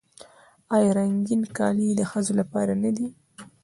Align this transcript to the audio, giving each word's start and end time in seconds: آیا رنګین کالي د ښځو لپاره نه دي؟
آیا 0.75 0.91
رنګین 0.97 1.41
کالي 1.57 1.87
د 1.99 2.01
ښځو 2.11 2.33
لپاره 2.39 2.73
نه 2.83 2.91
دي؟ 2.97 3.07